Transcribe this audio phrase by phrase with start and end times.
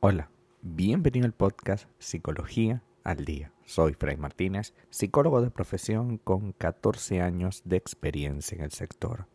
[0.00, 0.30] Hola,
[0.60, 3.52] bienvenido al podcast Psicología al Día.
[3.64, 9.26] Soy Fray Martínez, psicólogo de profesión con 14 años de experiencia en el sector.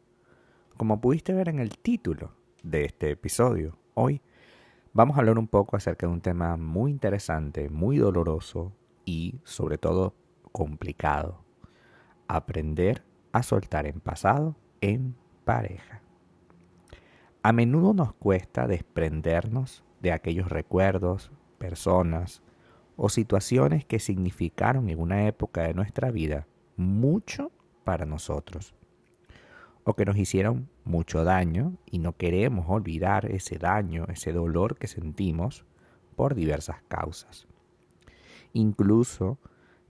[0.76, 4.22] Como pudiste ver en el título de este episodio, hoy
[4.94, 8.72] vamos a hablar un poco acerca de un tema muy interesante, muy doloroso
[9.04, 10.14] y sobre todo
[10.52, 11.44] complicado.
[12.28, 13.04] Aprender
[13.38, 16.02] a soltar en pasado en pareja.
[17.44, 22.42] A menudo nos cuesta desprendernos de aquellos recuerdos, personas
[22.96, 27.52] o situaciones que significaron en una época de nuestra vida mucho
[27.84, 28.74] para nosotros
[29.84, 34.88] o que nos hicieron mucho daño y no queremos olvidar ese daño, ese dolor que
[34.88, 35.64] sentimos
[36.18, 37.48] por diversas causas.
[38.52, 39.38] Incluso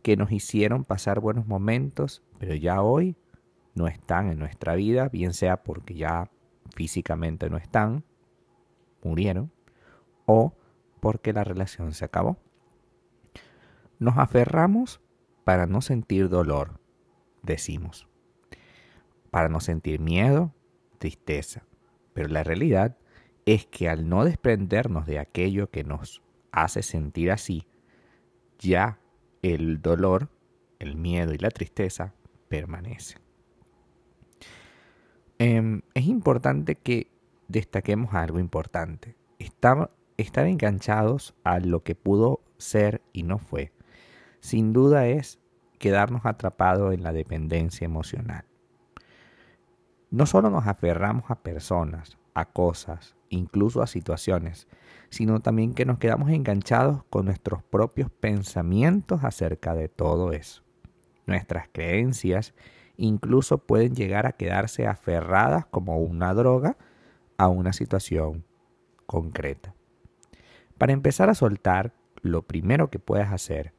[0.04, 3.16] que nos hicieron pasar buenos momentos, pero ya hoy
[3.78, 6.32] no están en nuestra vida, bien sea porque ya
[6.76, 8.04] físicamente no están,
[9.04, 9.52] murieron,
[10.26, 10.54] o
[11.00, 12.38] porque la relación se acabó.
[14.00, 15.00] Nos aferramos
[15.44, 16.80] para no sentir dolor,
[17.44, 18.08] decimos,
[19.32, 20.54] para no sentir miedo,
[20.98, 21.64] tristeza,
[22.14, 22.98] pero la realidad
[23.46, 26.22] es que al no desprendernos de aquello que nos
[26.52, 27.68] hace sentir así,
[28.58, 29.00] ya
[29.44, 30.30] el dolor,
[30.80, 32.14] el miedo y la tristeza
[32.50, 33.27] permanecen.
[35.40, 37.08] Em, es importante que
[37.48, 39.16] destaquemos algo importante.
[39.40, 43.72] Estamos estar enganchados a lo que pudo ser y no fue,
[44.40, 45.40] sin duda es
[45.78, 48.46] quedarnos atrapados en la dependencia emocional.
[50.10, 54.68] No solo nos aferramos a personas, a cosas, incluso a situaciones,
[55.10, 60.64] sino también que nos quedamos enganchados con nuestros propios pensamientos acerca de todo eso.
[61.26, 62.56] Nuestras creencias
[62.98, 66.78] incluso pueden llegar a quedarse aferradas como una droga
[67.38, 68.44] a una situación
[69.06, 69.74] concreta.
[70.78, 73.74] Para empezar a soltar, lo primero que puedes hacer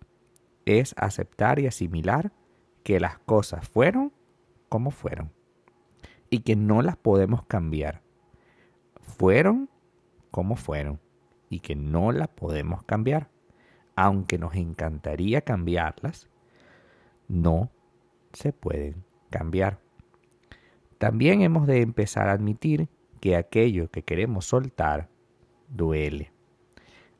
[0.64, 2.32] es aceptar y asimilar
[2.82, 4.12] que las cosas fueron
[4.68, 5.32] como fueron
[6.30, 8.02] y que no las podemos cambiar.
[9.00, 9.68] Fueron
[10.30, 11.00] como fueron
[11.48, 13.28] y que no las podemos cambiar.
[13.96, 16.28] Aunque nos encantaría cambiarlas,
[17.26, 17.70] no
[18.32, 19.78] se pueden cambiar.
[20.98, 22.88] También hemos de empezar a admitir
[23.20, 25.08] que aquello que queremos soltar
[25.68, 26.32] duele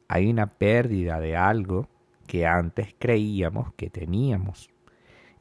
[0.09, 1.87] hay una pérdida de algo
[2.27, 4.71] que antes creíamos que teníamos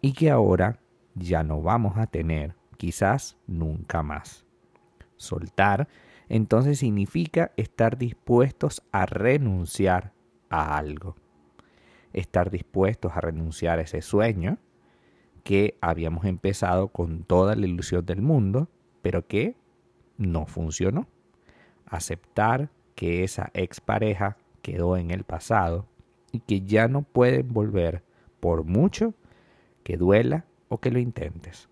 [0.01, 0.79] y que ahora
[1.15, 4.45] ya no vamos a tener, quizás nunca más.
[5.15, 5.87] Soltar
[6.29, 10.13] entonces significa estar dispuestos a renunciar
[10.49, 11.15] a algo.
[12.11, 14.57] Estar dispuestos a renunciar a ese sueño
[15.47, 18.67] que habíamos empezado con toda la ilusión del mundo,
[19.01, 19.55] pero que
[20.17, 21.07] no funcionó.
[21.85, 25.87] Aceptar que esa expareja quedó en el pasado
[26.33, 28.03] y que ya no pueden volver
[28.41, 29.13] por mucho
[29.85, 31.69] que duela o que lo intentes.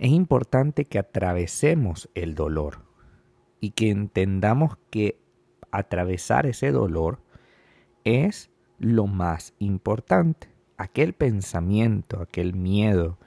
[0.00, 2.78] Es importante que atravesemos el dolor
[3.60, 5.20] y que entendamos que
[5.70, 7.20] atravesar ese dolor
[8.02, 10.53] es lo más importante.
[10.76, 13.18] Aquel pensamiento, aquel miedo,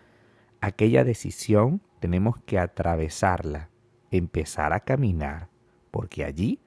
[0.59, 3.69] aquella decisión, tenemos que atravesarla,
[4.11, 5.47] empezar a caminar,
[5.91, 6.59] porque allí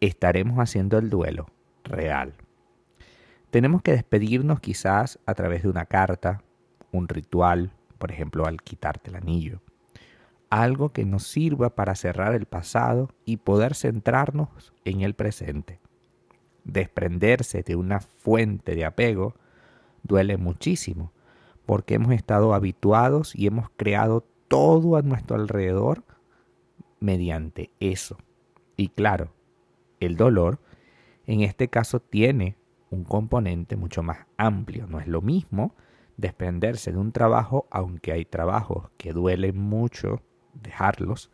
[0.00, 1.46] estaremos haciendo el duelo
[1.84, 2.34] real.
[3.50, 6.42] Tenemos que despedirnos quizás a través de una carta,
[6.92, 9.60] un ritual, por ejemplo al quitarte el anillo.
[10.48, 15.80] Algo que nos sirva para cerrar el pasado y poder centrarnos en el presente.
[16.64, 19.34] Desprenderse de una fuente de apego
[20.02, 21.12] duele muchísimo
[21.66, 26.04] porque hemos estado habituados y hemos creado todo a nuestro alrededor
[26.98, 28.18] mediante eso.
[28.76, 29.32] Y claro,
[30.00, 30.58] el dolor,
[31.26, 32.56] en este caso tiene
[32.90, 34.86] un componente mucho más amplio.
[34.86, 35.74] No es lo mismo
[36.16, 40.22] desprenderse de un trabajo, aunque hay trabajos que duelen mucho
[40.54, 41.30] dejarlos,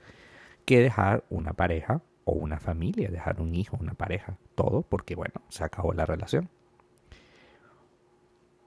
[0.64, 5.34] que dejar una pareja o una familia, dejar un hijo, una pareja, todo porque bueno,
[5.48, 6.50] se acabó la relación.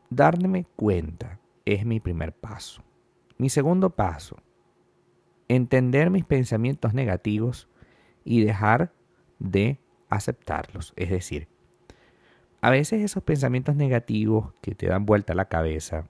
[0.09, 2.83] Darme cuenta es mi primer paso.
[3.37, 4.37] Mi segundo paso,
[5.47, 7.69] entender mis pensamientos negativos
[8.23, 8.91] y dejar
[9.37, 9.79] de
[10.09, 10.93] aceptarlos.
[10.95, 11.47] Es decir,
[12.61, 16.09] a veces esos pensamientos negativos que te dan vuelta la cabeza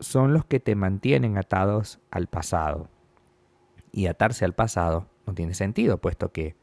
[0.00, 2.88] son los que te mantienen atados al pasado.
[3.92, 6.56] Y atarse al pasado no tiene sentido, puesto que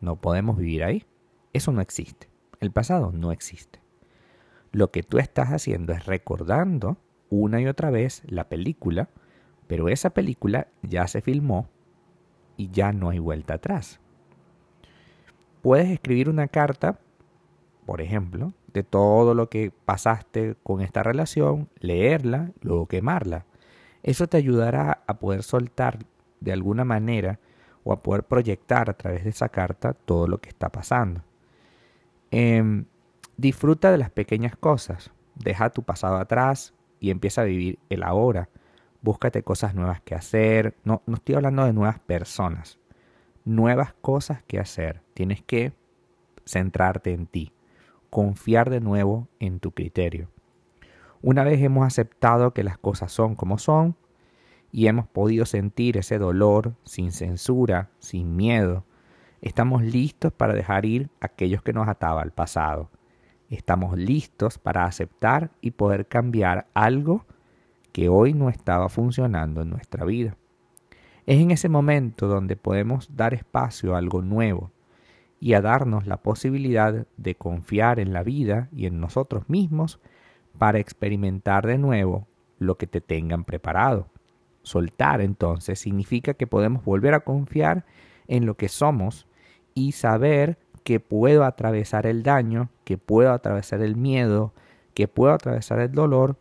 [0.00, 1.04] no podemos vivir ahí.
[1.52, 2.30] Eso no existe.
[2.60, 3.81] El pasado no existe.
[4.72, 6.96] Lo que tú estás haciendo es recordando
[7.28, 9.08] una y otra vez la película,
[9.66, 11.68] pero esa película ya se filmó
[12.56, 14.00] y ya no hay vuelta atrás.
[15.62, 16.98] Puedes escribir una carta,
[17.86, 23.44] por ejemplo, de todo lo que pasaste con esta relación, leerla, luego quemarla.
[24.02, 25.98] Eso te ayudará a poder soltar
[26.40, 27.38] de alguna manera
[27.84, 31.22] o a poder proyectar a través de esa carta todo lo que está pasando.
[32.30, 32.86] Em,
[33.36, 38.48] disfruta de las pequeñas cosas, deja tu pasado atrás y empieza a vivir el ahora.
[39.00, 40.76] Búscate cosas nuevas que hacer.
[40.84, 42.78] No, no estoy hablando de nuevas personas,
[43.44, 45.02] nuevas cosas que hacer.
[45.14, 45.72] Tienes que
[46.46, 47.52] centrarte en ti,
[48.10, 50.28] confiar de nuevo en tu criterio.
[51.20, 53.96] Una vez hemos aceptado que las cosas son como son
[54.72, 58.84] y hemos podido sentir ese dolor sin censura, sin miedo,
[59.40, 62.90] estamos listos para dejar ir aquellos que nos ataba al pasado.
[63.52, 67.26] Estamos listos para aceptar y poder cambiar algo
[67.92, 70.38] que hoy no estaba funcionando en nuestra vida.
[71.26, 74.70] Es en ese momento donde podemos dar espacio a algo nuevo
[75.38, 80.00] y a darnos la posibilidad de confiar en la vida y en nosotros mismos
[80.56, 82.26] para experimentar de nuevo
[82.58, 84.08] lo que te tengan preparado.
[84.62, 87.84] Soltar entonces significa que podemos volver a confiar
[88.28, 89.28] en lo que somos
[89.74, 94.52] y saber que puedo atravesar el daño, que puedo atravesar el miedo,
[94.94, 96.36] que puedo atravesar el dolor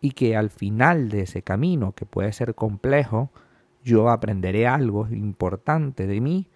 [0.00, 3.30] y que al final de ese camino, que puede ser complejo,
[3.82, 6.48] yo aprenderé algo importante de mí,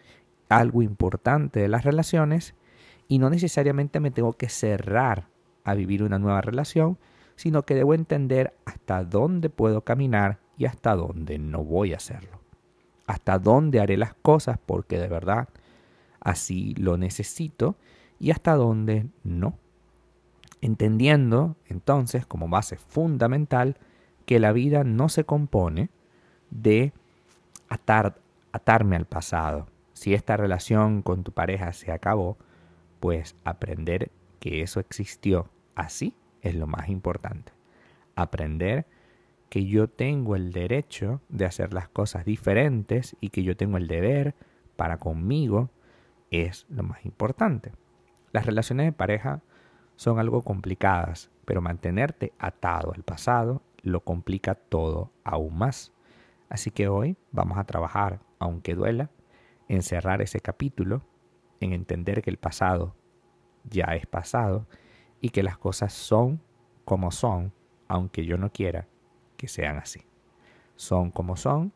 [0.49, 2.55] algo importante de las relaciones,
[3.09, 5.29] y no necesariamente me tengo que cerrar
[5.65, 6.99] a vivir una nueva relación,
[7.37, 12.41] sino que debo entender hasta dónde puedo caminar y hasta dónde no voy a hacerlo.
[13.07, 15.49] Hasta dónde haré las cosas porque de verdad
[16.25, 17.77] así lo necesito
[18.19, 19.59] y hasta dónde no.
[20.61, 23.77] Entendiendo entonces como base fundamental
[24.27, 25.91] que la vida no se compone
[26.51, 26.93] de
[27.69, 28.19] atar,
[28.53, 29.67] atarme al pasado.
[29.93, 32.39] Si esta relación con tu pareja se acabó,
[32.99, 34.11] pues aprender
[34.41, 37.53] que eso existió así es lo más importante.
[38.17, 38.87] Aprender
[39.51, 43.87] que yo tengo el derecho de hacer las cosas diferentes y que yo tengo el
[43.87, 44.35] deber
[44.77, 45.71] para conmigo
[46.43, 47.73] es lo más importante.
[48.33, 49.43] Las relaciones de pareja
[49.97, 55.93] son algo complicadas, pero mantenerte atado al pasado lo complica todo aún más.
[56.49, 59.11] Así que hoy vamos a trabajar, aunque duela,
[59.69, 61.03] en cerrar ese capítulo,
[61.61, 62.97] en entender que el pasado
[63.65, 64.67] ya es pasado
[65.21, 66.41] y que las cosas son
[66.85, 67.53] como son,
[67.89, 68.89] aunque yo no quiera
[69.37, 70.07] que sean así.
[70.77, 71.73] Son como son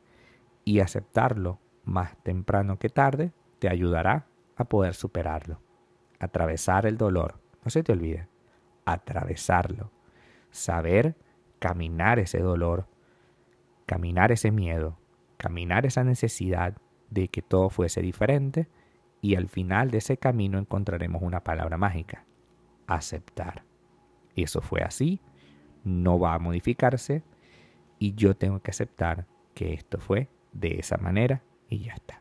[0.64, 4.27] y aceptarlo más temprano que tarde te ayudará
[4.58, 5.60] a poder superarlo,
[6.18, 7.40] atravesar el dolor.
[7.64, 8.28] No se te olvide,
[8.84, 9.90] atravesarlo,
[10.50, 11.16] saber
[11.58, 12.86] caminar ese dolor
[13.88, 14.98] caminar ese miedo,
[15.38, 16.76] caminar esa necesidad
[17.08, 18.68] de que todo fuese diferente
[19.22, 22.26] y al final de ese camino encontraremos una palabra mágica,
[22.86, 23.64] aceptar.
[24.36, 25.22] Eso fue así,
[25.84, 27.22] no va a modificarse
[27.98, 32.20] y yo tengo que aceptar que esto fue de esa manera y ya está.